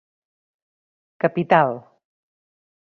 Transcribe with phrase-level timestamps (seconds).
[1.25, 1.85] Capital